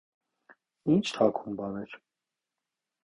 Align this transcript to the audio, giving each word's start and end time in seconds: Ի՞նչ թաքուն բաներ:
Ի՞նչ 0.95 1.03
թաքուն 1.17 1.59
բաներ: 1.61 1.95